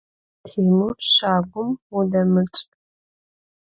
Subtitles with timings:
[0.47, 2.61] Timur, şagum vudemıç'!